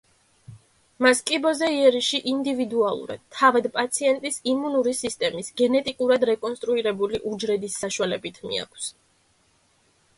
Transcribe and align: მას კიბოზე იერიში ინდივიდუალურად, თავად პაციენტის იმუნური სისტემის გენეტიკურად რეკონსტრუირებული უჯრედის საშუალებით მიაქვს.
მას 1.05 1.19
კიბოზე 1.31 1.67
იერიში 1.73 2.21
ინდივიდუალურად, 2.31 3.21
თავად 3.41 3.67
პაციენტის 3.77 4.41
იმუნური 4.55 4.93
სისტემის 5.03 5.53
გენეტიკურად 5.63 6.25
რეკონსტრუირებული 6.33 7.19
უჯრედის 7.35 7.75
საშუალებით 7.85 8.41
მიაქვს. 8.51 8.89